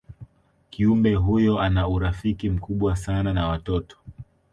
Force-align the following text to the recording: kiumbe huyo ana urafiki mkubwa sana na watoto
kiumbe 0.69 1.15
huyo 1.15 1.59
ana 1.59 1.87
urafiki 1.87 2.49
mkubwa 2.49 2.95
sana 2.95 3.33
na 3.33 3.47
watoto 3.47 3.97